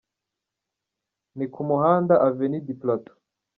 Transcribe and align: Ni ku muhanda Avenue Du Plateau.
Ni 1.37 1.45
ku 1.53 1.61
muhanda 1.69 2.13
Avenue 2.27 2.65
Du 2.67 2.73
Plateau. 2.81 3.17